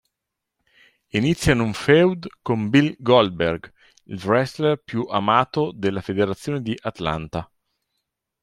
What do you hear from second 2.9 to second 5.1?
Goldberg, il wrestler più